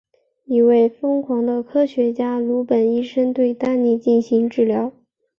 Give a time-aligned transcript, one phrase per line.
[0.45, 4.91] 一位疯狂的科学家鲁本医生对丹尼进行治疗。